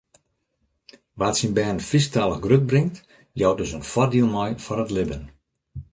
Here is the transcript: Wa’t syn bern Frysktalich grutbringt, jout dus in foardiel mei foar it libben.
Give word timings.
Wa’t 1.19 1.35
syn 1.39 1.51
bern 1.57 1.79
Frysktalich 1.89 2.43
grutbringt, 2.45 2.95
jout 3.39 3.57
dus 3.59 3.75
in 3.77 3.89
foardiel 3.91 4.29
mei 4.35 4.51
foar 4.65 4.81
it 4.83 4.93
libben. 4.95 5.23